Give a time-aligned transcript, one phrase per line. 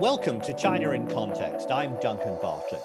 [0.00, 1.70] Welcome to China in Context.
[1.70, 2.80] I'm Duncan Bartlett.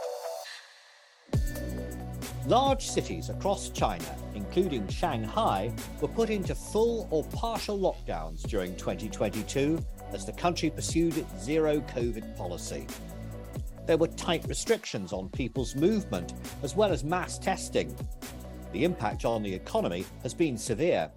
[2.45, 4.03] Large cities across China,
[4.33, 11.17] including Shanghai, were put into full or partial lockdowns during 2022 as the country pursued
[11.17, 12.85] its zero COVID policy.
[13.87, 17.95] There were tight restrictions on people's movement, as well as mass testing.
[18.73, 21.09] The impact on the economy has been severe.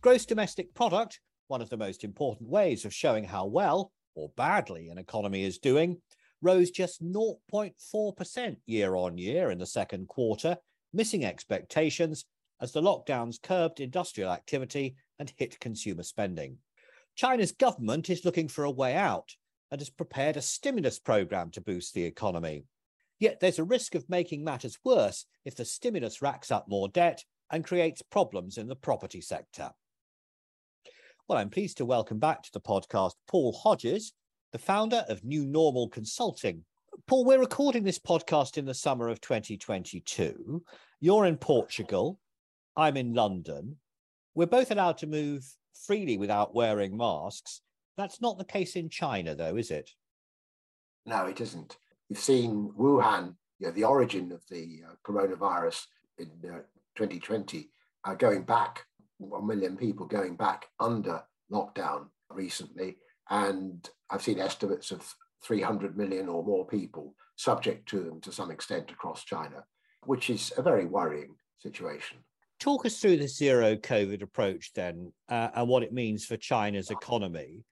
[0.00, 4.88] Gross domestic product, one of the most important ways of showing how well or badly
[4.88, 5.96] an economy is doing,
[6.42, 10.56] rose just 0.4% year on year in the second quarter,
[10.92, 12.24] missing expectations
[12.60, 16.58] as the lockdowns curbed industrial activity and hit consumer spending.
[17.14, 19.34] China's government is looking for a way out
[19.70, 22.64] and has prepared a stimulus program to boost the economy.
[23.20, 27.24] Yet there's a risk of making matters worse if the stimulus racks up more debt
[27.50, 29.70] and creates problems in the property sector.
[31.28, 34.14] Well, I'm pleased to welcome back to the podcast Paul Hodges,
[34.52, 36.64] the founder of New Normal Consulting.
[37.06, 40.64] Paul, we're recording this podcast in the summer of 2022.
[41.00, 42.18] You're in Portugal.
[42.78, 43.76] I'm in London.
[44.34, 45.44] We're both allowed to move
[45.84, 47.60] freely without wearing masks.
[47.98, 49.90] That's not the case in China, though, is it?
[51.04, 51.76] No, it isn't.
[52.08, 56.60] We've seen Wuhan, you know, the origin of the uh, coronavirus in uh,
[56.96, 57.68] 2020,
[58.06, 58.86] uh, going back,
[59.18, 62.96] 1 million people going back under lockdown recently.
[63.30, 68.50] And I've seen estimates of 300 million or more people subject to them to some
[68.50, 69.64] extent across China,
[70.06, 72.18] which is a very worrying situation.
[72.58, 76.90] Talk us through the zero COVID approach then uh, and what it means for China's
[76.90, 77.64] economy.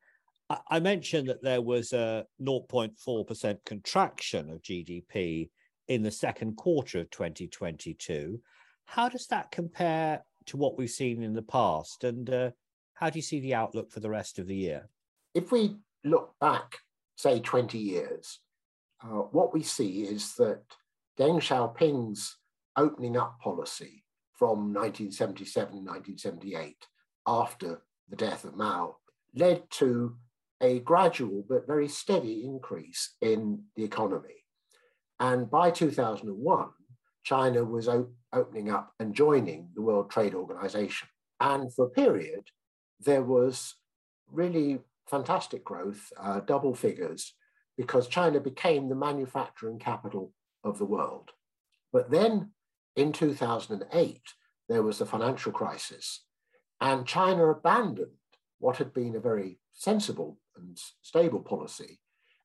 [0.48, 5.50] I, I mentioned that there was a 0.4% contraction of GDP
[5.89, 8.41] in the second quarter of 2022.
[8.84, 12.05] How does that compare to what we've seen in the past?
[12.05, 12.50] And uh,
[12.94, 14.89] how do you see the outlook for the rest of the year?
[15.34, 16.78] If we look back,
[17.16, 18.41] say, 20 years,
[19.02, 20.62] uh, what we see is that
[21.19, 22.36] Deng Xiaoping's
[22.77, 26.77] opening up policy from 1977, 1978,
[27.27, 28.96] after the death of Mao,
[29.34, 30.17] led to
[30.63, 34.45] a gradual but very steady increase in the economy.
[35.18, 36.68] And by 2001,
[37.24, 37.89] China was
[38.36, 41.08] opening up and joining the World Trade Organization.
[41.41, 42.45] And for a period,
[43.01, 43.74] there was
[44.30, 47.35] really fantastic growth, uh, double figures,
[47.77, 50.33] because China became the manufacturing capital
[50.64, 51.30] of the world.
[51.92, 52.51] But then
[52.96, 54.20] in 2008,
[54.69, 56.25] there was the financial crisis,
[56.80, 58.11] and China abandoned
[58.58, 62.01] what had been a very sensible and stable policy,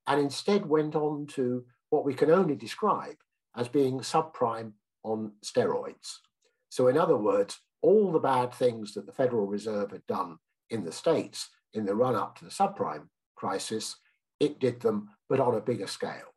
[0.08, 3.16] and instead went on to what we can only describe
[3.56, 6.18] as being subprime on steroids.
[6.70, 10.38] So, in other words, all the bad things that the Federal Reserve had done
[10.70, 13.96] in the States in the run up to the subprime crisis,
[14.40, 16.34] it did them, but on a bigger scale.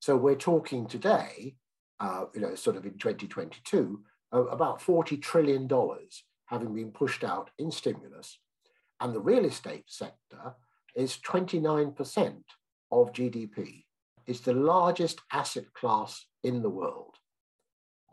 [0.00, 1.56] So we're talking today,
[2.00, 4.02] uh, you know, sort of in 2022,
[4.32, 5.68] uh, about $40 trillion
[6.46, 8.38] having been pushed out in stimulus.
[9.00, 10.54] And the real estate sector
[10.94, 12.42] is 29%
[12.92, 13.84] of GDP.
[14.26, 17.13] It's the largest asset class in the world.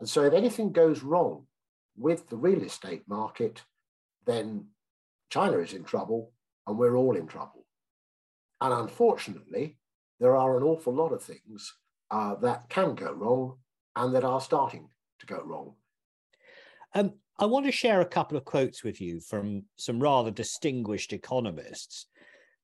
[0.02, 1.46] And so if anything goes wrong
[1.96, 3.62] with the real estate market,
[4.26, 4.66] then
[5.30, 6.32] China is in trouble
[6.66, 7.64] and we're all in trouble.
[8.60, 9.78] And unfortunately,
[10.18, 11.72] there are an awful lot of things
[12.10, 13.58] uh, that can go wrong
[13.94, 14.88] and that are starting
[15.20, 15.74] to go wrong.
[16.96, 21.12] Um, I want to share a couple of quotes with you from some rather distinguished
[21.12, 22.06] economists.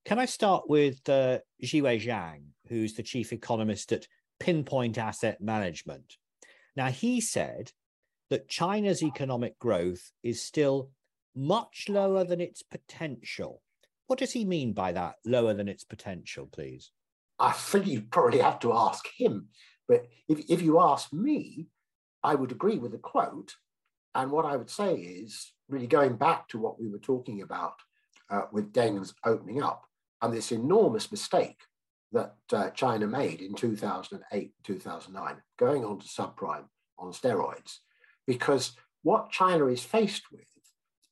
[0.05, 4.09] Can I start with uh, Zhiwei Zhang, who's the chief economist at
[4.41, 6.17] Pinpoint Asset Management?
[6.79, 7.73] Now, he said
[8.31, 10.93] that China's economic growth is still
[11.35, 13.63] much lower than its potential.
[14.07, 16.93] What does he mean by that, lower than its potential, please?
[17.41, 19.49] I think you probably have to ask him.
[19.89, 21.67] But if, if you ask me,
[22.23, 23.57] I would agree with the quote.
[24.15, 27.75] And what I would say is really going back to what we were talking about
[28.31, 29.83] uh, with Deng's opening up
[30.23, 31.59] and this enormous mistake
[32.13, 36.67] that uh, China made in 2008, 2009, going on to subprime
[36.99, 37.79] on steroids.
[38.27, 38.73] Because
[39.03, 40.43] what China is faced with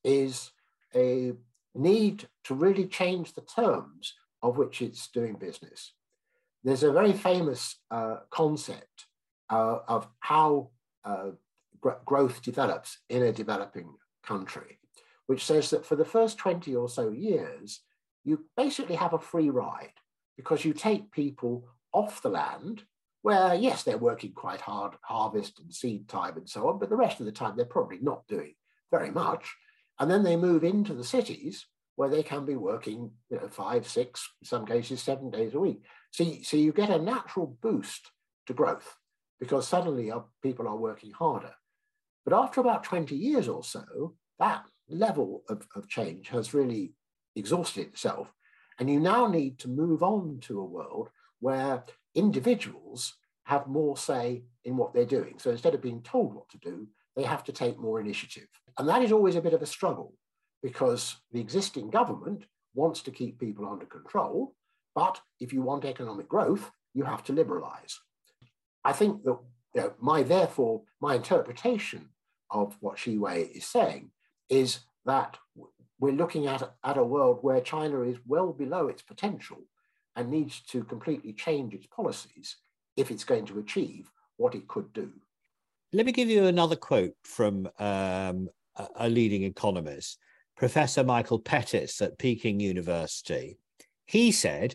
[0.04, 0.50] is
[0.94, 1.32] a
[1.74, 5.92] need to really change the terms of which it's doing business.
[6.64, 9.06] There's a very famous uh, concept
[9.50, 10.70] uh, of how
[11.04, 11.30] uh,
[11.80, 13.94] gr- growth develops in a developing
[14.24, 14.78] country,
[15.26, 17.80] which says that for the first 20 or so years,
[18.24, 19.92] you basically have a free ride
[20.36, 22.82] because you take people off the land
[23.26, 26.94] where, yes, they're working quite hard, harvest and seed time and so on, but the
[26.94, 28.54] rest of the time they're probably not doing
[28.92, 29.52] very much.
[29.98, 33.88] And then they move into the cities where they can be working, you know, five,
[33.88, 35.82] six, in some cases, seven days a week.
[36.12, 38.12] So, so you get a natural boost
[38.46, 38.94] to growth
[39.40, 41.54] because suddenly people are working harder.
[42.24, 46.92] But after about 20 years or so, that level of, of change has really
[47.34, 48.32] exhausted itself.
[48.78, 51.82] And you now need to move on to a world where
[52.16, 53.14] individuals
[53.44, 55.34] have more say in what they're doing.
[55.38, 58.48] So instead of being told what to do, they have to take more initiative.
[58.78, 60.14] And that is always a bit of a struggle
[60.62, 64.54] because the existing government wants to keep people under control.
[64.94, 68.00] But if you want economic growth, you have to liberalize.
[68.84, 69.38] I think that
[69.74, 72.08] you know, my, therefore, my interpretation
[72.50, 74.10] of what Zhiwei is saying
[74.48, 75.36] is that
[75.98, 79.58] we're looking at, at a world where China is well below its potential
[80.16, 82.56] and needs to completely change its policies
[82.96, 85.10] if it's going to achieve what it could do.
[85.92, 88.48] Let me give you another quote from um,
[88.96, 90.18] a leading economist,
[90.56, 93.58] Professor Michael Pettis at Peking University.
[94.06, 94.74] He said,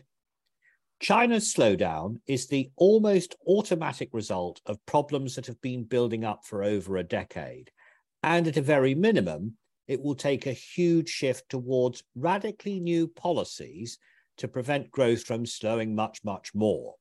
[1.00, 6.62] China's slowdown is the almost automatic result of problems that have been building up for
[6.62, 7.70] over a decade.
[8.22, 9.56] And at a very minimum,
[9.88, 13.98] it will take a huge shift towards radically new policies
[14.42, 16.96] to prevent growth from slowing much, much more.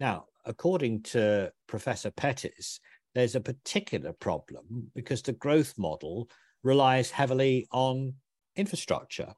[0.00, 2.80] Now, according to Professor Pettis,
[3.14, 6.30] there's a particular problem because the growth model
[6.62, 8.14] relies heavily on
[8.56, 9.34] infrastructure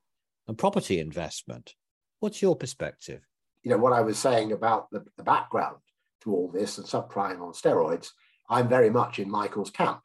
[0.46, 1.74] and property investment.
[2.20, 3.22] What's your perspective?
[3.64, 5.78] You know, what I was saying about the, the background
[6.22, 8.10] to all this and subprime on steroids,
[8.48, 10.02] I'm very much in Michael's camp.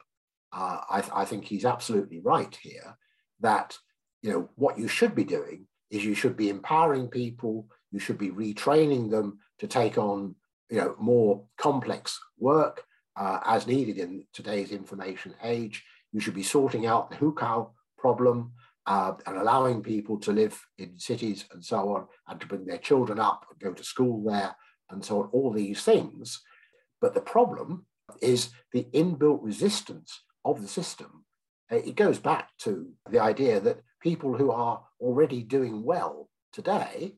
[0.52, 2.96] Uh, I, I think he's absolutely right here
[3.38, 3.78] that,
[4.22, 8.18] you know, what you should be doing is you should be empowering people, you should
[8.18, 10.34] be retraining them to take on,
[10.70, 12.84] you know, more complex work
[13.16, 15.84] uh, as needed in today's information age.
[16.12, 18.52] You should be sorting out the hukou problem
[18.86, 22.78] uh, and allowing people to live in cities and so on, and to bring their
[22.78, 24.54] children up and go to school there
[24.90, 26.40] and so on, all these things.
[27.00, 27.86] But the problem
[28.22, 31.24] is the inbuilt resistance of the system.
[31.70, 37.14] It goes back to the idea that people who are already doing well today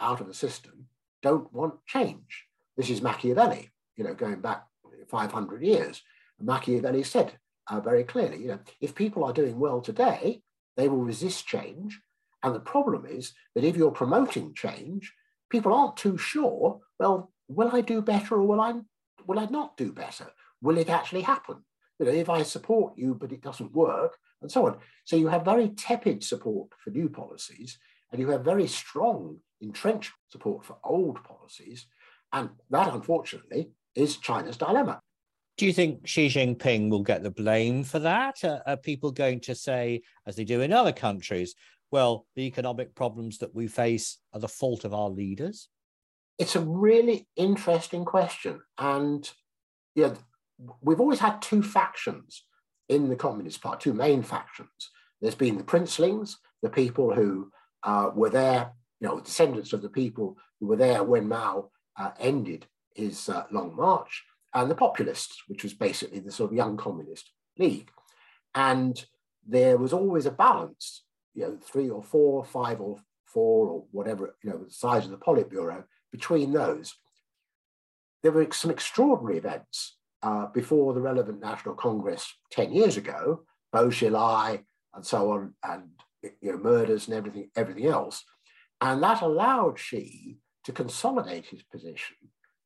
[0.00, 0.86] out of the system
[1.22, 2.46] don't want change.
[2.76, 4.64] This is Machiavelli, you know, going back
[5.08, 6.02] 500 years.
[6.40, 7.32] Machiavelli said
[7.68, 10.42] uh, very clearly, you know, if people are doing well today,
[10.76, 12.00] they will resist change.
[12.42, 15.12] And the problem is that if you're promoting change,
[15.50, 18.74] people aren't too sure, well, will I do better or will I,
[19.26, 20.26] will I not do better?
[20.60, 21.58] Will it actually happen?
[21.98, 24.78] You know, if I support you, but it doesn't work, and so on.
[25.04, 27.78] So you have very tepid support for new policies,
[28.10, 31.86] and you have very strong entrenched support for old policies.
[32.32, 35.00] And that, unfortunately, is China's dilemma.
[35.58, 38.42] Do you think Xi Jinping will get the blame for that?
[38.42, 41.54] Are, are, people going to say, as they do in other countries,
[41.90, 45.68] well, the economic problems that we face are the fault of our leaders?
[46.38, 48.62] It's a really interesting question.
[48.78, 49.30] And
[49.94, 50.14] yeah,
[50.80, 52.44] we've always had two factions
[52.92, 54.90] in the Communist Party, two main factions.
[55.20, 57.50] There's been the princelings, the people who
[57.82, 62.10] uh, were there, you know, descendants of the people who were there when Mao uh,
[62.18, 64.24] ended his uh, long march,
[64.54, 67.90] and the populists, which was basically the sort of young communist league.
[68.54, 69.02] And
[69.46, 71.04] there was always a balance,
[71.34, 75.10] you know, three or four, five or four, or whatever, you know, the size of
[75.10, 76.94] the Politburo between those.
[78.22, 83.88] There were some extraordinary events uh, before the relevant National Congress 10 years ago, Bo
[83.88, 84.62] Xilai
[84.94, 85.90] and so on, and
[86.40, 88.24] you know, murders and everything, everything else.
[88.80, 92.16] And that allowed Xi to consolidate his position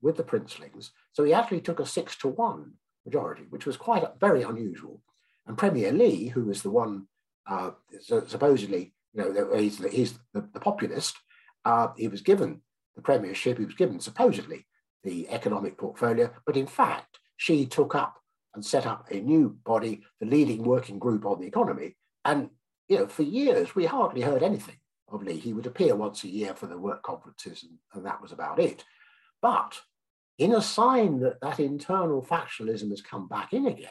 [0.02, 0.90] with the princelings.
[1.12, 2.72] So he actually took a six to one
[3.04, 5.02] majority, which was quite very unusual.
[5.46, 7.06] And Premier Li, who was the one
[7.48, 7.70] uh,
[8.00, 11.16] supposedly, you know, he's, the, he's the, the populist,
[11.64, 12.60] uh, he was given
[12.96, 14.66] the premiership, he was given supposedly
[15.04, 18.19] the economic portfolio, but in fact, Xi took up
[18.55, 21.97] and set up a new body, the leading working group on the economy.
[22.25, 22.50] And
[22.88, 24.76] you know, for years we hardly heard anything
[25.09, 25.38] of Li.
[25.38, 28.59] He would appear once a year for the work conferences, and, and that was about
[28.59, 28.85] it.
[29.40, 29.81] But
[30.38, 33.88] in a sign that that internal factionalism has come back in again,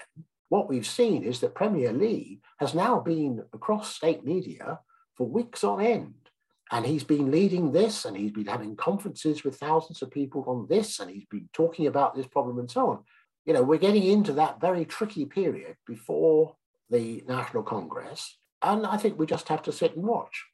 [0.50, 4.80] what we've seen is that Premier Li has now been across state media
[5.16, 6.14] for weeks on end.
[6.72, 10.66] And he's been leading this, and he's been having conferences with thousands of people on
[10.68, 13.04] this, and he's been talking about this problem and so on
[13.46, 16.56] you know, we're getting into that very tricky period before
[16.90, 18.38] the National Congress.
[18.62, 20.46] And I think we just have to sit and watch.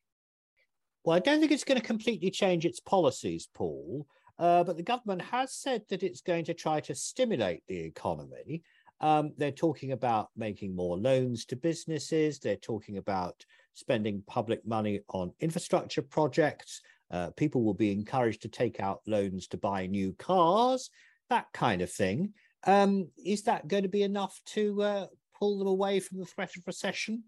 [1.03, 4.05] Well, I don't think it's going to completely change its policies, Paul.
[4.37, 8.63] Uh, but the government has said that it's going to try to stimulate the economy.
[8.99, 12.39] Um, they're talking about making more loans to businesses.
[12.39, 16.81] They're talking about spending public money on infrastructure projects.
[17.09, 20.89] Uh, people will be encouraged to take out loans to buy new cars,
[21.29, 22.33] that kind of thing.
[22.65, 25.05] Um, is that going to be enough to uh,
[25.37, 27.23] pull them away from the threat of recession?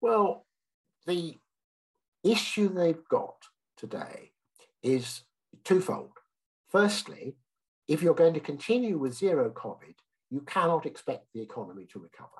[0.00, 0.46] Well,
[1.06, 1.38] the
[2.24, 3.36] issue they've got
[3.76, 4.32] today
[4.82, 5.22] is
[5.64, 6.12] twofold.
[6.68, 7.36] Firstly,
[7.88, 9.94] if you're going to continue with zero COVID,
[10.30, 12.30] you cannot expect the economy to recover.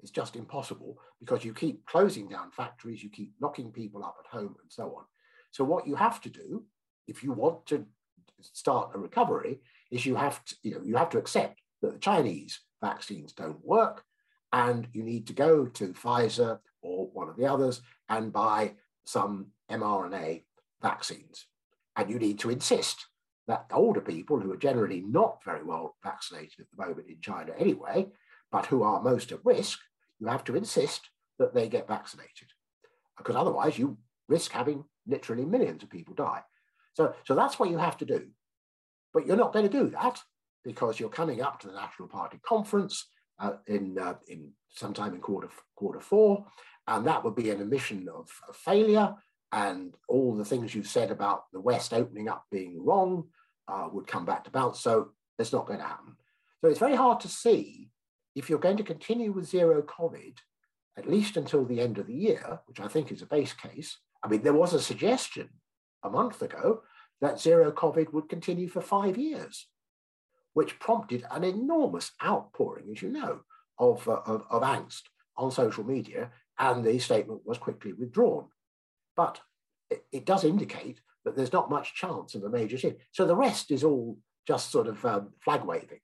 [0.00, 4.30] It's just impossible because you keep closing down factories, you keep locking people up at
[4.30, 5.04] home, and so on.
[5.50, 6.64] So, what you have to do,
[7.08, 7.86] if you want to
[8.40, 9.60] start a recovery,
[9.90, 13.64] is you have to, you know, you have to accept that the Chinese vaccines don't
[13.64, 14.04] work,
[14.52, 18.74] and you need to go to Pfizer or one of the others and buy
[19.04, 20.44] some mRNA
[20.82, 21.46] vaccines.
[21.96, 23.06] And you need to insist
[23.46, 27.52] that older people who are generally not very well vaccinated at the moment in China
[27.58, 28.08] anyway,
[28.50, 29.78] but who are most at risk,
[30.18, 32.48] you have to insist that they get vaccinated.
[33.18, 33.98] Because otherwise you
[34.28, 36.42] risk having literally millions of people die.
[36.94, 38.28] So, so that's what you have to do.
[39.14, 40.20] But you're not going to do that
[40.64, 43.06] because you're coming up to the National Party conference
[43.38, 46.44] uh, in, uh, in sometime in quarter, quarter four,
[46.88, 49.14] and that would be an admission of, of failure
[49.52, 53.24] and all the things you've said about the West opening up being wrong
[53.68, 54.80] uh, would come back to bounce.
[54.80, 56.16] So it's not going to happen.
[56.60, 57.90] So it's very hard to see
[58.34, 60.38] if you're going to continue with zero COVID,
[60.98, 63.98] at least until the end of the year, which I think is a base case.
[64.22, 65.50] I mean, there was a suggestion
[66.02, 66.82] a month ago
[67.24, 69.66] that zero COVID would continue for five years,
[70.52, 73.40] which prompted an enormous outpouring, as you know,
[73.78, 75.02] of, uh, of, of angst
[75.36, 78.46] on social media, and the statement was quickly withdrawn.
[79.16, 79.40] But
[79.90, 83.00] it, it, does indicate that there's not much chance of a major shift.
[83.12, 86.00] So the rest is all just sort of um, flag waving.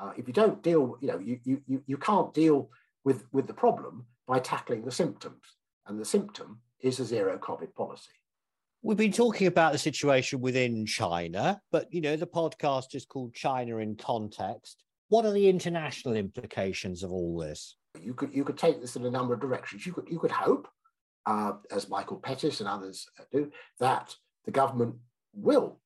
[0.00, 2.70] Uh, if you don't deal, you know, you, you, you can't deal
[3.04, 5.42] with, with the problem by tackling the symptoms.
[5.86, 8.10] And the symptom is a zero COVID policy.
[8.84, 13.32] We've been talking about the situation within China, but you know, the podcast is called
[13.32, 14.84] China in Context.
[15.08, 17.76] What are the international implications of all this?
[17.98, 19.86] You could you could take this in a number of directions.
[19.86, 20.68] You could you could hope
[21.24, 23.50] uh, as Michael Pettis and others do,
[23.80, 24.14] that
[24.44, 24.96] the government
[25.32, 25.80] will,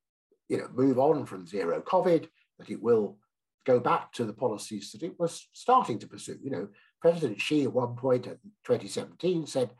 [0.49, 2.27] you know, move on from zero COVID,
[2.59, 3.17] that it will
[3.65, 6.41] go back to the policies that it was starting to pursue.
[6.43, 6.69] You know,
[7.01, 9.71] President Xi at one point in 2017 said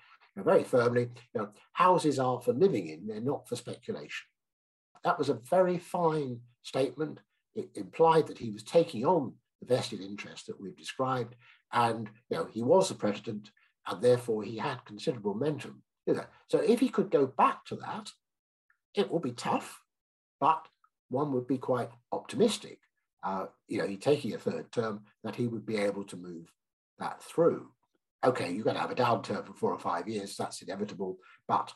[0.43, 4.27] very firmly, you know, houses are for living in, they're not for speculation.
[5.05, 7.21] That was a very fine statement.
[7.55, 11.35] It implied that he was taking on the vested interest that we've described,
[11.73, 13.51] and you know, he was the president
[13.89, 15.83] and therefore he had considerable momentum.
[16.07, 16.25] You know?
[16.49, 18.11] So if he could go back to that,
[18.95, 19.81] it will be tough,
[20.41, 20.67] but
[21.09, 22.79] one would be quite optimistic.
[23.23, 26.53] Uh, you know, he taking a third term that he would be able to move
[26.99, 27.69] that through.
[28.25, 30.37] Okay, you're going to have a downturn for four or five years.
[30.37, 31.73] That's inevitable, but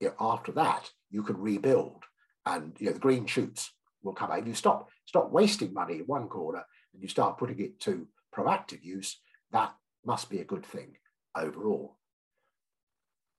[0.00, 2.04] you know, after that, you can rebuild,
[2.46, 3.70] and you know the green shoots
[4.02, 4.38] will come out.
[4.40, 8.06] If you stop stop wasting money in one corner and you start putting it to
[8.34, 9.20] proactive use,
[9.52, 9.74] that
[10.04, 10.96] must be a good thing
[11.36, 11.98] overall.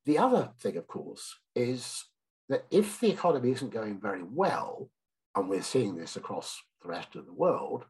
[0.06, 2.06] The other thing, of course, is
[2.50, 4.90] that if the economy isn't going very well,
[5.36, 7.86] and we're seeing this across the rest of the world,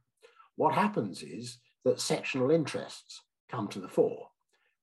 [0.55, 4.29] what happens is that sectional interests come to the fore.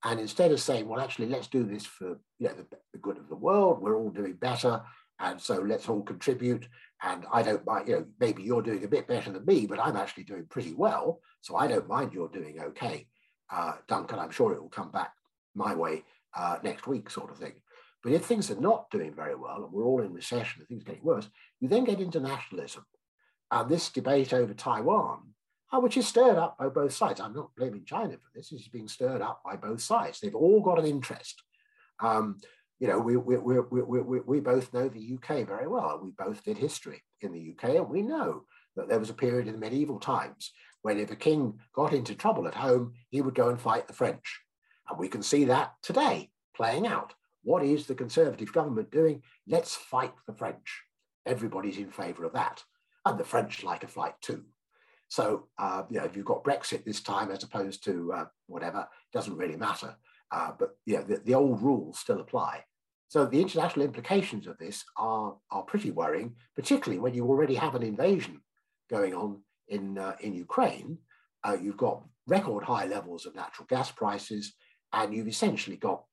[0.04, 3.18] And instead of saying, well, actually, let's do this for you know, the, the good
[3.18, 4.82] of the world, we're all doing better,
[5.20, 6.66] and so let's all contribute.
[7.02, 9.80] And I don't mind, you know, maybe you're doing a bit better than me, but
[9.80, 11.20] I'm actually doing pretty well.
[11.40, 13.06] So I don't mind you're doing okay
[13.52, 15.12] uh, Duncan, I'm sure it will come back
[15.54, 16.04] my way
[16.34, 17.52] uh, next week, sort of thing.
[18.02, 20.82] But if things are not doing very well and we're all in recession and things
[20.82, 21.28] are getting worse,
[21.60, 22.84] you then get into nationalism.
[23.50, 25.34] And this debate over Taiwan,
[25.80, 27.20] which is stirred up by both sides.
[27.20, 30.20] I'm not blaming China for this, it's being stirred up by both sides.
[30.20, 31.42] They've all got an interest.
[32.00, 32.38] Um,
[32.78, 36.00] you know, we, we, we, we, we, we both know the UK very well.
[36.02, 38.44] We both did history in the UK, and we know
[38.76, 40.52] that there was a period in the medieval times
[40.82, 43.94] when if a king got into trouble at home, he would go and fight the
[43.94, 44.40] French.
[44.88, 47.14] And we can see that today playing out.
[47.44, 49.22] What is the Conservative government doing?
[49.46, 50.82] Let's fight the French.
[51.24, 52.62] Everybody's in favour of that.
[53.06, 54.44] And the French like a fight too.
[55.12, 58.78] So, uh, you know, if you've got Brexit this time as opposed to uh, whatever,
[58.78, 59.94] it doesn't really matter.
[60.30, 62.64] Uh, but you know, the, the old rules still apply.
[63.08, 67.74] So the international implications of this are, are pretty worrying, particularly when you already have
[67.74, 68.40] an invasion
[68.88, 70.96] going on in, uh, in Ukraine,
[71.44, 74.54] uh, you've got record high levels of natural gas prices,
[74.94, 76.04] and you've essentially got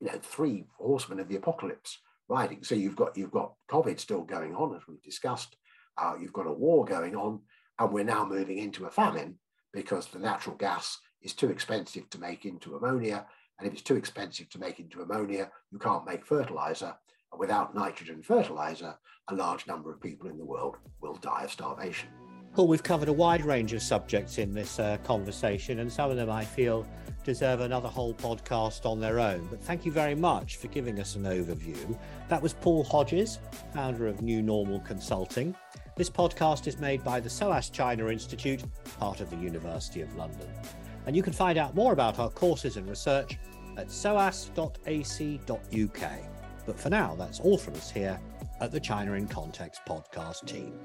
[0.00, 1.98] you know three horsemen of the apocalypse
[2.30, 2.64] riding.
[2.64, 5.54] So you've got you've got COVID still going on, as we've discussed.
[5.98, 7.40] Uh, you've got a war going on,
[7.78, 9.36] and we're now moving into a famine
[9.72, 13.26] because the natural gas is too expensive to make into ammonia,
[13.58, 16.94] And if it's too expensive to make into ammonia, you can't make fertilizer.
[17.32, 18.94] And without nitrogen fertilizer,
[19.28, 22.08] a large number of people in the world will die of starvation.
[22.56, 26.16] Well, we've covered a wide range of subjects in this uh, conversation, and some of
[26.16, 26.86] them I feel
[27.24, 29.46] deserve another whole podcast on their own.
[29.50, 31.98] But thank you very much for giving us an overview.
[32.28, 33.38] That was Paul Hodges,
[33.74, 35.54] founder of New Normal Consulting.
[35.98, 38.62] This podcast is made by the SOAS China Institute,
[39.00, 40.48] part of the University of London.
[41.06, 43.36] And you can find out more about our courses and research
[43.76, 44.52] at soas.ac.uk.
[46.66, 48.20] But for now, that's all from us here
[48.60, 50.78] at the China in Context podcast team.